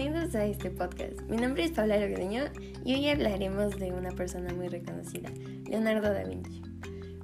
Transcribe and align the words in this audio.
Bienvenidos 0.00 0.34
a 0.34 0.46
este 0.46 0.70
podcast. 0.70 1.20
Mi 1.28 1.36
nombre 1.36 1.62
es 1.62 1.72
Paula 1.72 1.98
Logroño 1.98 2.44
y 2.86 2.94
hoy 2.94 3.10
hablaremos 3.10 3.78
de 3.78 3.92
una 3.92 4.08
persona 4.12 4.50
muy 4.54 4.68
reconocida, 4.68 5.30
Leonardo 5.68 6.14
da 6.14 6.24
Vinci. 6.24 6.62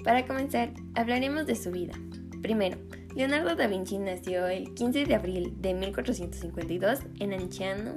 Para 0.04 0.26
comenzar, 0.26 0.74
hablaremos 0.94 1.46
de 1.46 1.54
su 1.54 1.70
vida. 1.70 1.94
Primero, 2.42 2.76
Leonardo 3.14 3.56
da 3.56 3.66
Vinci 3.66 3.96
nació 3.96 4.46
el 4.46 4.74
15 4.74 5.06
de 5.06 5.14
abril 5.14 5.54
de 5.58 5.72
1452 5.72 6.98
en 7.18 7.32
Anciano, 7.32 7.96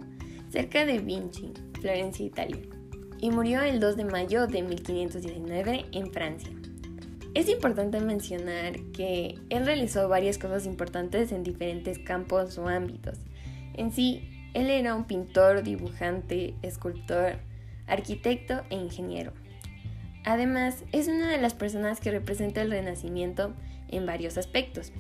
cerca 0.50 0.86
de 0.86 1.00
Vinci, 1.00 1.52
Florencia, 1.82 2.26
Italia, 2.26 2.62
y 3.20 3.32
murió 3.32 3.62
el 3.62 3.82
2 3.82 3.98
de 3.98 4.06
mayo 4.06 4.48
de 4.48 4.62
1519 4.62 5.88
en 5.92 6.14
Francia. 6.14 6.54
Es 7.34 7.50
importante 7.50 8.00
mencionar 8.00 8.80
que 8.94 9.36
él 9.50 9.66
realizó 9.66 10.08
varias 10.08 10.38
cosas 10.38 10.66
importantes 10.66 11.34
en 11.34 11.44
diferentes 11.44 12.00
campos 12.00 12.58
o 12.58 12.70
ámbitos. 12.70 13.18
En 13.74 13.92
sí, 13.92 14.39
él 14.54 14.70
era 14.70 14.96
un 14.96 15.06
pintor, 15.06 15.64
dibujante, 15.64 16.56
escultor, 16.62 17.40
arquitecto 17.88 18.64
e 18.70 18.76
ingeniero. 18.76 19.34
Además, 20.26 20.84
es 20.92 21.08
una 21.08 21.32
de 21.32 21.40
las 21.40 21.54
personas 21.54 22.00
que 22.00 22.12
representa 22.12 22.62
el 22.62 22.72
Renacimiento 22.72 23.54
en 23.88 24.06
varios 24.06 24.38
aspectos. 24.38 24.92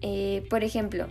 Eh, 0.00 0.44
por 0.50 0.64
ejemplo, 0.64 1.06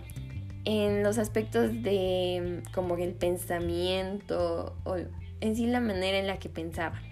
en 0.64 1.02
los 1.02 1.18
aspectos 1.18 1.82
de 1.82 2.62
como 2.72 2.96
el 2.96 3.12
pensamiento 3.12 4.76
o 4.84 4.96
en 5.40 5.56
sí 5.56 5.66
la 5.66 5.80
manera 5.80 6.18
en 6.18 6.26
la 6.26 6.38
que 6.38 6.48
pensaba. 6.48 7.02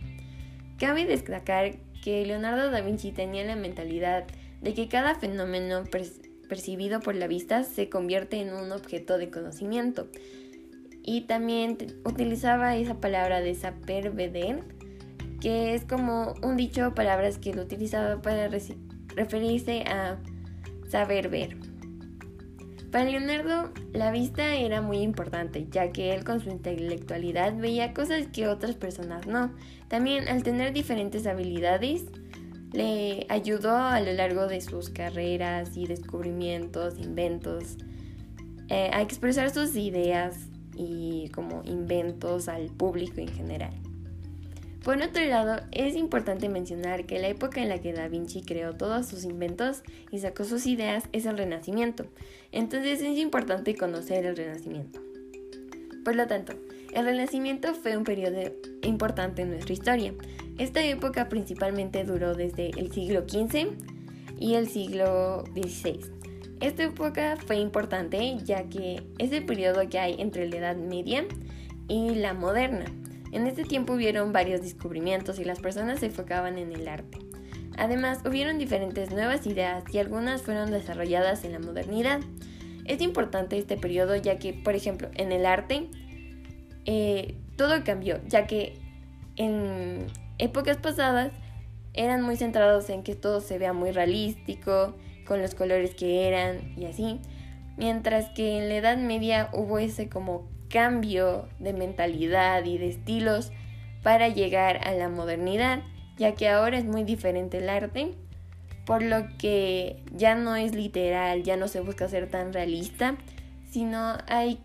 Cabe 0.79 1.06
destacar 1.06 1.77
que 2.03 2.25
Leonardo 2.27 2.70
da 2.70 2.81
Vinci 2.81 3.12
tenía 3.12 3.45
la 3.45 3.56
mentalidad 3.56 4.27
de 4.61 4.75
que 4.75 4.89
cada 4.89 5.15
fenómeno 5.15 5.84
percibido 6.52 7.01
por 7.01 7.15
la 7.15 7.29
vista 7.29 7.64
se 7.64 7.89
convierte 7.89 8.39
en 8.39 8.53
un 8.53 8.72
objeto 8.72 9.17
de 9.17 9.31
conocimiento. 9.31 10.08
Y 11.03 11.22
también 11.22 11.78
utilizaba 12.05 12.77
esa 12.77 13.00
palabra 13.00 13.41
de 13.41 13.55
saber 13.55 14.11
ver, 14.11 14.62
que 15.41 15.73
es 15.73 15.86
como 15.86 16.34
un 16.42 16.58
dicho 16.58 16.89
o 16.89 16.95
palabras 16.95 17.39
que 17.39 17.55
lo 17.55 17.62
utilizaba 17.62 18.20
para 18.20 18.50
referirse 19.17 19.84
a 19.84 20.19
saber 20.91 21.30
ver. 21.30 21.56
Para 22.91 23.06
Leonardo, 23.06 23.73
la 23.95 24.11
vista 24.11 24.55
era 24.55 24.83
muy 24.83 24.98
importante, 24.98 25.67
ya 25.70 25.91
que 25.91 26.12
él 26.12 26.23
con 26.23 26.41
su 26.41 26.50
intelectualidad 26.50 27.56
veía 27.56 27.95
cosas 27.95 28.27
que 28.27 28.47
otras 28.47 28.75
personas 28.75 29.27
no. 29.27 29.55
También 29.89 30.28
al 30.28 30.42
tener 30.42 30.75
diferentes 30.75 31.27
habilidades, 31.27 32.05
le 32.73 33.27
ayudó 33.28 33.77
a 33.77 34.01
lo 34.01 34.12
largo 34.12 34.47
de 34.47 34.61
sus 34.61 34.91
carreras 34.91 35.77
y 35.77 35.87
descubrimientos, 35.87 36.98
inventos, 36.98 37.77
eh, 38.69 38.91
a 38.92 39.03
expresar 39.03 39.51
sus 39.51 39.77
ideas 39.77 40.37
y 40.75 41.29
como 41.31 41.62
inventos 41.64 42.48
al 42.48 42.67
público 42.69 43.20
en 43.20 43.29
general. 43.29 43.75
Por 44.83 45.01
otro 45.01 45.25
lado, 45.25 45.62
es 45.70 45.95
importante 45.95 46.48
mencionar 46.48 47.06
que 47.06 47.20
la 47.20 47.29
época 47.29 47.62
en 47.62 47.69
la 47.69 47.81
que 47.81 47.92
Da 47.92 48.09
Vinci 48.09 48.42
creó 48.42 48.75
todos 48.75 49.07
sus 49.07 49.25
inventos 49.25 49.83
y 50.11 50.19
sacó 50.19 50.45
sus 50.45 50.67
ideas 50.67 51.05
es 51.12 51.25
el 51.27 51.39
Renacimiento, 51.39 52.07
entonces 52.51 53.01
es 53.01 53.17
importante 53.19 53.77
conocer 53.77 54.27
el 54.27 54.36
Renacimiento. 54.36 55.01
Por 56.05 56.17
lo 56.17 56.27
tanto, 56.27 56.55
el 56.95 57.05
Renacimiento 57.05 57.75
fue 57.75 57.97
un 57.97 58.03
periodo 58.03 58.41
importante 58.83 59.42
en 59.42 59.51
nuestra 59.51 59.73
historia. 59.73 60.14
Esta 60.62 60.80
época 60.84 61.28
principalmente 61.28 62.05
duró 62.05 62.36
desde 62.36 62.70
el 62.78 62.92
siglo 62.92 63.24
XV 63.28 63.70
y 64.38 64.55
el 64.55 64.68
siglo 64.68 65.42
XVI. 65.56 65.98
Esta 66.60 66.84
época 66.84 67.36
fue 67.44 67.56
importante 67.56 68.36
ya 68.44 68.68
que 68.68 69.02
es 69.18 69.33
el 69.33 69.44
periodo 69.44 69.88
que 69.88 69.98
hay 69.98 70.14
entre 70.20 70.48
la 70.48 70.58
Edad 70.58 70.77
Media 70.77 71.24
y 71.89 72.14
la 72.14 72.33
moderna. 72.33 72.84
En 73.33 73.48
este 73.48 73.64
tiempo 73.64 73.95
hubieron 73.95 74.33
varios 74.33 74.62
descubrimientos 74.62 75.40
y 75.40 75.45
las 75.45 75.58
personas 75.58 75.98
se 75.98 76.06
enfocaban 76.06 76.56
en 76.58 76.70
el 76.70 76.86
arte. 76.86 77.18
Además, 77.77 78.20
hubieron 78.24 78.58
diferentes 78.58 79.11
nuevas 79.11 79.45
ideas 79.48 79.83
y 79.92 79.98
algunas 79.98 80.42
fueron 80.42 80.70
desarrolladas 80.70 81.42
en 81.42 81.55
la 81.55 81.58
modernidad. 81.58 82.20
Es 82.84 83.02
importante 83.02 83.58
este 83.58 83.77
periodo 83.77 84.14
ya 84.14 84.39
que, 84.39 84.52
por 84.52 84.77
ejemplo, 84.77 85.08
en 85.14 85.33
el 85.33 85.45
arte 85.45 85.89
eh, 86.84 87.34
todo 87.56 87.83
cambió, 87.83 88.20
ya 88.28 88.46
que 88.46 88.77
en 89.34 90.06
épocas 90.39 90.77
pasadas 90.77 91.33
eran 91.95 92.23
muy 92.23 92.37
centrados 92.37 92.89
en 92.91 93.03
que 93.03 93.15
todo 93.15 93.41
se 93.41 93.59
vea 93.59 93.73
muy 93.73 93.91
realístico, 93.91 94.95
con 95.27 95.41
los 95.41 95.55
colores 95.55 95.95
que 95.95 96.27
eran 96.27 96.75
y 96.77 96.87
así, 96.87 97.20
mientras 97.77 98.29
que 98.31 98.59
en 98.59 98.69
la 98.69 98.77
Edad 98.77 98.98
Media 98.98 99.48
hubo 99.53 99.79
ese 99.79 100.09
como 100.09 100.48
cambio 100.69 101.48
de 101.59 101.73
mentalidad 101.73 102.65
y 102.65 102.79
de 102.79 102.89
estilos 102.89 103.53
para 104.03 104.29
llegar 104.29 104.87
a 104.87 104.93
la 104.93 105.09
modernidad, 105.09 105.83
ya 106.17 106.35
que 106.35 106.49
ahora 106.49 106.79
es 106.79 106.85
muy 106.85 107.05
diferente 107.05 107.59
el 107.59 107.69
arte, 107.69 108.14
por 108.85 109.03
lo 109.03 109.29
que 109.39 110.03
ya 110.13 110.35
no 110.35 110.57
es 110.57 110.75
literal, 110.75 111.45
ya 111.45 111.57
no 111.57 111.69
se 111.69 111.81
busca 111.81 112.09
ser 112.09 112.29
tan 112.29 112.53
realista, 112.53 113.17
sino 113.70 114.17
hay 114.27 114.59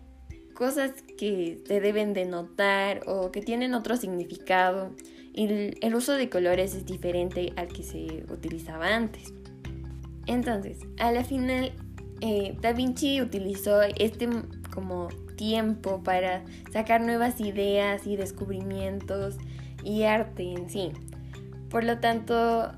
cosas 0.54 0.90
que 1.16 1.62
se 1.66 1.80
deben 1.80 2.14
de 2.14 2.24
notar 2.24 3.02
o 3.06 3.30
que 3.30 3.42
tienen 3.42 3.74
otro 3.74 3.96
significado 3.96 4.90
y 5.34 5.74
el 5.80 5.94
uso 5.94 6.12
de 6.12 6.28
colores 6.28 6.74
es 6.74 6.86
diferente 6.86 7.52
al 7.56 7.68
que 7.68 7.82
se 7.82 8.24
utilizaba 8.30 8.94
antes. 8.94 9.32
Entonces, 10.26 10.78
a 10.98 11.10
la 11.12 11.24
final, 11.24 11.72
eh, 12.20 12.56
Da 12.60 12.72
Vinci 12.72 13.22
utilizó 13.22 13.82
este 13.82 14.28
como 14.74 15.08
tiempo 15.36 16.02
para 16.02 16.44
sacar 16.72 17.00
nuevas 17.00 17.40
ideas 17.40 18.06
y 18.06 18.16
descubrimientos 18.16 19.36
y 19.82 20.02
arte 20.02 20.52
en 20.52 20.68
sí. 20.68 20.92
Por 21.70 21.84
lo 21.84 21.98
tanto, 21.98 22.72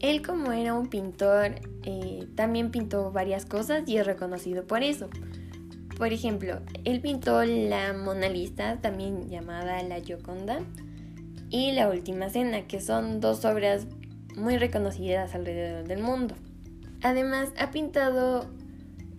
él 0.00 0.22
como 0.22 0.52
era 0.52 0.74
un 0.74 0.88
pintor, 0.88 1.56
eh, 1.84 2.26
también 2.34 2.70
pintó 2.70 3.12
varias 3.12 3.46
cosas 3.46 3.84
y 3.86 3.98
es 3.98 4.06
reconocido 4.06 4.66
por 4.66 4.82
eso. 4.82 5.08
Por 5.96 6.12
ejemplo, 6.12 6.60
él 6.84 7.00
pintó 7.00 7.44
la 7.44 7.92
Mona 7.92 8.28
Lisa, 8.28 8.78
también 8.80 9.28
llamada 9.28 9.82
la 9.82 10.00
Gioconda, 10.00 10.58
y 11.50 11.72
la 11.72 11.88
Última 11.88 12.28
Cena, 12.30 12.66
que 12.66 12.80
son 12.80 13.20
dos 13.20 13.44
obras 13.44 13.86
muy 14.36 14.58
reconocidas 14.58 15.34
alrededor 15.34 15.86
del 15.86 16.00
mundo. 16.02 16.34
Además, 17.02 17.50
ha 17.58 17.70
pintado 17.70 18.46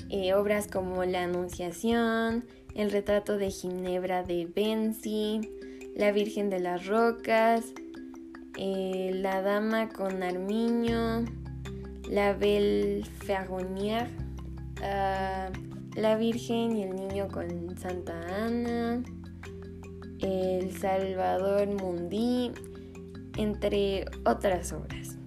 eh, 0.10 0.34
obras 0.34 0.68
como 0.68 1.04
La 1.06 1.24
Anunciación, 1.24 2.46
el 2.76 2.92
retrato 2.92 3.38
de 3.38 3.50
Ginebra 3.50 4.24
de 4.24 4.46
Benzi, 4.46 5.42
La 5.96 6.12
Virgen 6.12 6.50
de 6.50 6.60
las 6.60 6.86
Rocas, 6.86 7.66
eh, 8.58 9.12
La 9.14 9.42
Dama 9.42 9.90
con 9.90 10.24
Armiño, 10.24 11.26
La 12.10 12.34
Belle 12.34 13.04
Ferronnière, 13.26 14.10
ah, 14.82 15.50
La 15.96 16.16
Virgen 16.18 16.78
y 16.78 16.84
el 16.84 16.96
Niño 16.96 17.28
con 17.28 17.78
Santa 17.78 18.46
Ana, 18.46 19.04
El 20.22 20.78
Salvador 20.78 21.68
Mundi, 21.68 22.52
entre 23.38 24.06
otras 24.26 24.74
obras. 24.74 25.18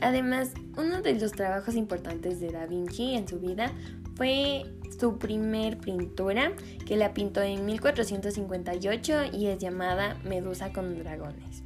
Además, 0.00 0.52
uno 0.76 1.00
de 1.00 1.14
los 1.14 1.32
trabajos 1.32 1.74
importantes 1.74 2.40
de 2.40 2.50
Da 2.50 2.66
Vinci 2.66 3.14
en 3.14 3.26
su 3.26 3.38
vida 3.38 3.72
fue 4.14 4.64
su 4.98 5.18
primer 5.18 5.78
pintura, 5.78 6.52
que 6.86 6.96
la 6.96 7.14
pintó 7.14 7.42
en 7.42 7.64
1458 7.66 9.32
y 9.32 9.46
es 9.46 9.58
llamada 9.58 10.16
Medusa 10.24 10.72
con 10.72 10.98
dragones. 10.98 11.62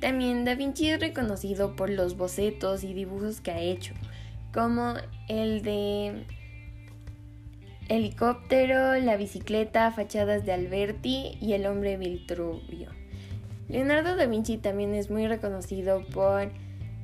También 0.00 0.44
Da 0.44 0.54
Vinci 0.54 0.90
es 0.90 1.00
reconocido 1.00 1.74
por 1.76 1.90
los 1.90 2.16
bocetos 2.16 2.84
y 2.84 2.94
dibujos 2.94 3.40
que 3.40 3.50
ha 3.50 3.60
hecho, 3.60 3.94
como 4.52 4.94
el 5.28 5.62
de 5.62 6.24
helicóptero, 7.88 8.96
la 8.96 9.16
bicicleta, 9.16 9.90
fachadas 9.90 10.44
de 10.44 10.52
Alberti 10.52 11.38
y 11.40 11.54
el 11.54 11.66
hombre 11.66 11.96
Vitruvio. 11.96 12.90
Leonardo 13.68 14.16
da 14.16 14.26
Vinci 14.26 14.56
también 14.56 14.94
es 14.94 15.10
muy 15.10 15.26
reconocido 15.26 16.04
por 16.12 16.50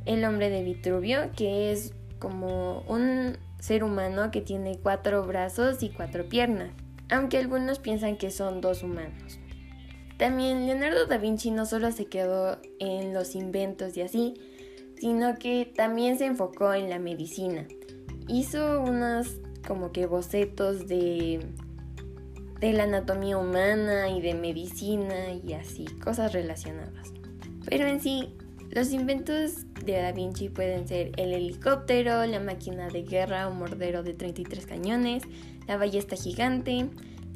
el 0.07 0.25
hombre 0.25 0.51
de 0.51 0.63
Vitruvio, 0.63 1.31
que 1.37 1.73
es 1.73 1.95
como 2.19 2.81
un 2.89 3.37
ser 3.59 3.85
humano 3.85 4.31
que 4.31 4.41
tiene 4.41 4.79
cuatro 4.83 5.27
brazos 5.27 5.83
y 5.83 5.91
cuatro 5.91 6.29
piernas, 6.29 6.71
aunque 7.11 7.39
algunos 7.39 7.79
piensan 7.79 8.17
que 8.17 8.31
son 8.31 8.61
dos 8.61 8.83
humanos. 8.83 9.39
También 10.17 10.67
Leonardo 10.67 11.07
da 11.07 11.19
Vinci 11.19 11.51
no 11.51 11.67
solo 11.67 11.91
se 11.91 12.07
quedó 12.07 12.59
en 12.79 13.13
los 13.13 13.35
inventos 13.35 13.97
y 13.97 14.03
así, 14.03 14.35
sino 14.99 15.37
que 15.39 15.73
también 15.75 16.19
se 16.19 16.27
enfocó 16.27 16.73
en 16.73 16.89
la 16.89 16.99
medicina. 16.99 17.67
Hizo 18.29 18.81
unos 18.81 19.41
como 19.67 19.93
que 19.93 20.07
bocetos 20.07 20.87
de, 20.87 21.41
de 22.61 22.73
la 22.73 22.85
anatomía 22.85 23.39
humana 23.39 24.09
y 24.11 24.21
de 24.21 24.35
medicina 24.35 25.33
y 25.33 25.55
así, 25.55 25.87
cosas 26.03 26.33
relacionadas. 26.33 27.13
Pero 27.67 27.87
en 27.87 28.01
sí, 28.01 28.35
los 28.71 28.93
inventos 28.93 29.67
de 29.85 30.01
Da 30.01 30.13
Vinci 30.13 30.49
pueden 30.49 30.87
ser 30.87 31.13
el 31.17 31.33
helicóptero, 31.33 32.25
la 32.27 32.41
máquina 32.41 32.89
de 32.89 33.03
guerra 33.03 33.49
o 33.49 33.55
mordero 33.55 34.03
de 34.03 34.15
33 34.15 34.67
cañones, 34.67 35.23
la 35.67 35.77
ballesta 35.77 36.17
gigante, 36.17 36.87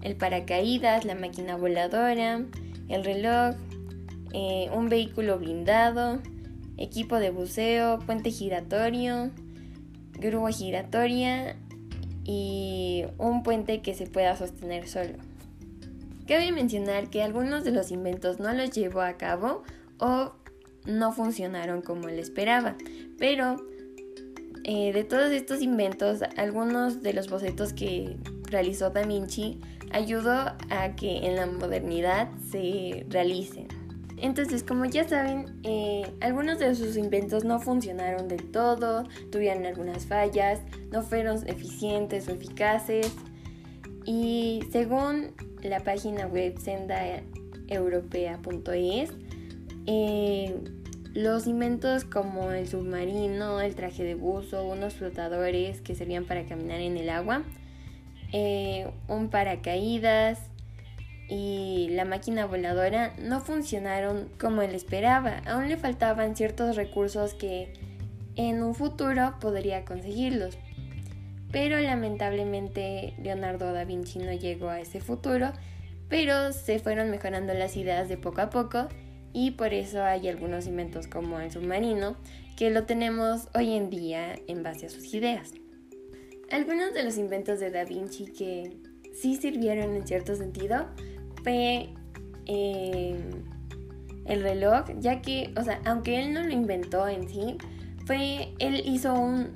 el 0.02 0.16
paracaídas, 0.16 1.04
la 1.04 1.14
máquina 1.14 1.56
voladora, 1.56 2.42
el 2.88 3.04
reloj, 3.04 3.56
eh, 4.32 4.68
un 4.74 4.88
vehículo 4.88 5.38
blindado, 5.38 6.20
equipo 6.76 7.16
de 7.16 7.30
buceo, 7.30 7.98
puente 8.00 8.30
giratorio, 8.30 9.30
grúa 10.12 10.50
giratoria 10.50 11.56
y 12.30 13.06
un 13.16 13.42
puente 13.42 13.80
que 13.80 13.94
se 13.94 14.06
pueda 14.06 14.36
sostener 14.36 14.86
solo. 14.86 15.14
Cabe 16.26 16.52
mencionar 16.52 17.08
que 17.08 17.22
algunos 17.22 17.64
de 17.64 17.70
los 17.70 17.90
inventos 17.90 18.38
no 18.38 18.52
los 18.52 18.70
llevó 18.70 19.00
a 19.00 19.14
cabo 19.14 19.62
o 19.98 20.32
no 20.84 21.12
funcionaron 21.12 21.80
como 21.80 22.10
él 22.10 22.18
esperaba, 22.18 22.76
pero 23.18 23.56
eh, 24.64 24.92
de 24.92 25.04
todos 25.04 25.30
estos 25.30 25.62
inventos, 25.62 26.20
algunos 26.36 27.02
de 27.02 27.14
los 27.14 27.30
bocetos 27.30 27.72
que 27.72 28.18
realizó 28.42 28.90
Da 28.90 29.06
Vinci 29.06 29.58
ayudó 29.90 30.52
a 30.68 30.96
que 30.96 31.26
en 31.26 31.34
la 31.34 31.46
modernidad 31.46 32.28
se 32.50 33.06
realicen. 33.08 33.68
Entonces, 34.20 34.62
como 34.62 34.84
ya 34.84 35.06
saben, 35.06 35.60
eh, 35.62 36.12
algunos 36.20 36.58
de 36.58 36.74
sus 36.74 36.96
inventos 36.96 37.44
no 37.44 37.60
funcionaron 37.60 38.28
del 38.28 38.50
todo, 38.50 39.04
tuvieron 39.30 39.66
algunas 39.66 40.06
fallas, 40.06 40.60
no 40.90 41.02
fueron 41.02 41.46
eficientes 41.48 42.28
o 42.28 42.32
eficaces. 42.32 43.12
Y 44.04 44.64
según 44.72 45.34
la 45.62 45.80
página 45.80 46.26
web 46.26 46.58
sendaeuropea.es, 46.58 49.10
eh, 49.86 50.56
los 51.14 51.46
inventos 51.46 52.04
como 52.04 52.52
el 52.52 52.68
submarino, 52.68 53.60
el 53.60 53.74
traje 53.74 54.04
de 54.04 54.14
buzo, 54.14 54.66
unos 54.66 54.94
flotadores 54.94 55.80
que 55.80 55.94
servían 55.94 56.24
para 56.24 56.44
caminar 56.44 56.80
en 56.80 56.96
el 56.96 57.10
agua, 57.10 57.42
eh, 58.32 58.88
un 59.08 59.30
paracaídas, 59.30 60.38
y 61.28 61.88
la 61.90 62.04
máquina 62.04 62.46
voladora 62.46 63.14
no 63.18 63.40
funcionaron 63.40 64.30
como 64.40 64.62
él 64.62 64.74
esperaba. 64.74 65.42
Aún 65.46 65.68
le 65.68 65.76
faltaban 65.76 66.36
ciertos 66.36 66.76
recursos 66.76 67.34
que 67.34 67.72
en 68.36 68.62
un 68.62 68.74
futuro 68.74 69.34
podría 69.40 69.84
conseguirlos. 69.84 70.56
Pero 71.50 71.78
lamentablemente 71.80 73.14
Leonardo 73.22 73.72
da 73.72 73.84
Vinci 73.84 74.18
no 74.18 74.32
llegó 74.32 74.68
a 74.68 74.80
ese 74.80 75.00
futuro, 75.00 75.52
pero 76.08 76.52
se 76.52 76.78
fueron 76.78 77.10
mejorando 77.10 77.52
las 77.54 77.76
ideas 77.76 78.08
de 78.08 78.16
poco 78.16 78.40
a 78.40 78.50
poco 78.50 78.88
y 79.32 79.52
por 79.52 79.74
eso 79.74 80.02
hay 80.02 80.28
algunos 80.28 80.66
inventos 80.66 81.06
como 81.06 81.40
el 81.40 81.50
submarino 81.50 82.16
que 82.56 82.70
lo 82.70 82.84
tenemos 82.84 83.48
hoy 83.54 83.74
en 83.74 83.90
día 83.90 84.38
en 84.46 84.62
base 84.62 84.86
a 84.86 84.90
sus 84.90 85.12
ideas. 85.14 85.52
Algunos 86.50 86.94
de 86.94 87.04
los 87.04 87.18
inventos 87.18 87.60
de 87.60 87.70
Da 87.70 87.84
Vinci 87.84 88.26
que 88.26 88.78
sí 89.14 89.36
sirvieron 89.36 89.94
en 89.94 90.06
cierto 90.06 90.34
sentido 90.34 90.86
fue 91.42 91.88
eh, 92.46 93.20
el 94.26 94.42
reloj, 94.42 94.86
ya 95.00 95.22
que, 95.22 95.52
o 95.56 95.62
sea, 95.62 95.80
aunque 95.84 96.22
él 96.22 96.32
no 96.32 96.42
lo 96.42 96.52
inventó 96.52 97.08
en 97.08 97.28
sí, 97.28 97.56
fue, 98.06 98.54
él 98.58 98.82
hizo 98.84 99.14
un 99.14 99.52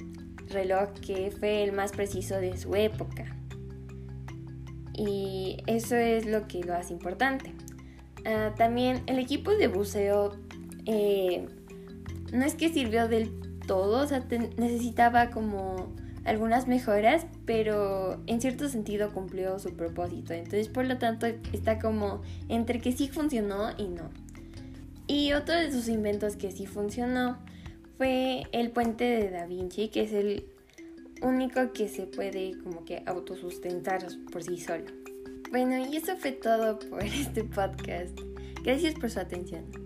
reloj 0.49 0.90
que 1.05 1.31
fue 1.31 1.64
el 1.64 1.73
más 1.73 1.93
preciso 1.93 2.37
de 2.37 2.56
su 2.56 2.75
época. 2.75 3.37
Y 4.94 5.58
eso 5.67 5.96
es 5.96 6.26
lo 6.26 6.46
que 6.49 6.62
lo 6.62 6.75
hace 6.75 6.93
importante. 6.93 7.55
Ah, 8.25 8.55
también 8.56 9.02
el 9.06 9.19
equipo 9.19 9.50
de 9.52 9.69
buceo 9.69 10.37
eh, 10.87 11.46
no 12.32 12.44
es 12.44 12.55
que 12.55 12.69
sirvió 12.69 13.08
del 13.08 13.31
todo, 13.67 14.05
o 14.05 14.06
sea, 14.06 14.25
necesitaba 14.56 15.31
como 15.31 15.94
algunas 16.25 16.69
mejoras, 16.69 17.27
pero 17.47 18.21
en 18.27 18.41
cierto 18.41 18.69
sentido 18.69 19.13
cumplió 19.13 19.59
su 19.59 19.75
propósito. 19.75 20.33
Entonces, 20.33 20.69
por 20.69 20.85
lo 20.85 20.99
tanto, 20.99 21.27
está 21.27 21.79
como 21.79 22.23
entre 22.49 22.81
que 22.81 22.93
sí 22.93 23.09
funcionó 23.09 23.71
y 23.77 23.89
no. 23.89 24.11
Y 25.07 25.33
otro 25.33 25.55
de 25.55 25.73
sus 25.73 25.89
inventos 25.89 26.37
que 26.37 26.53
sí 26.53 26.67
funcionó 26.67 27.39
fue 27.99 28.45
el 28.53 28.71
puente 28.71 29.05
de 29.05 29.31
Da 29.31 29.47
Vinci, 29.47 29.89
que 29.89 30.03
es 30.03 30.13
el 30.13 30.47
único 31.23 31.73
que 31.73 31.89
se 31.89 32.07
puede 32.07 32.59
como 32.63 32.85
que 32.85 33.03
autosustentar 33.07 34.07
por 34.31 34.43
sí 34.43 34.59
solo. 34.59 34.85
Bueno, 35.51 35.87
y 35.87 35.97
eso 35.97 36.17
fue 36.17 36.33
todo 36.33 36.79
por 36.79 37.03
este 37.05 37.45
podcast. 37.45 38.19
Gracias 38.63 38.95
por 38.95 39.11
su 39.11 39.21
atención. 39.21 39.81